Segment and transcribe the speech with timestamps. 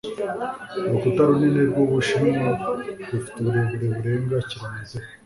[0.85, 2.49] urukuta runini rw'ubushinwa
[3.09, 5.05] rufite uburebure burenga kilometero